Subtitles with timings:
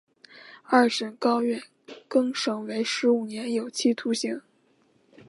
[0.63, 1.61] 二审高院
[2.07, 4.41] 更审为十五年有期徒刑。